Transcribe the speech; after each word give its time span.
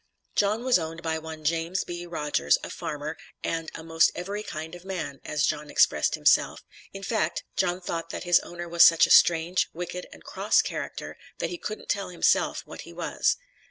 John 0.35 0.63
was 0.63 0.79
owned 0.79 1.03
by 1.03 1.19
one 1.19 1.45
James 1.45 1.83
B. 1.83 2.07
Rodgers, 2.07 2.57
a 2.63 2.71
farmer, 2.71 3.17
and 3.43 3.69
"a 3.75 3.83
most 3.83 4.11
every 4.15 4.41
kind 4.41 4.73
of 4.73 4.83
man," 4.83 5.21
as 5.23 5.45
John 5.45 5.69
expressed 5.69 6.15
himself; 6.15 6.63
in 6.91 7.03
fact 7.03 7.43
John 7.55 7.81
thought 7.81 8.09
that 8.09 8.23
his 8.23 8.39
owner 8.39 8.67
was 8.67 8.83
such 8.83 9.05
a 9.05 9.11
strange, 9.11 9.69
wicked, 9.73 10.07
and 10.11 10.23
cross 10.23 10.63
character 10.63 11.17
that 11.37 11.51
he 11.51 11.59
couldn't 11.59 11.87
tell 11.89 12.09
himself 12.09 12.63
what 12.65 12.81
he 12.81 12.93
was. 12.93 13.37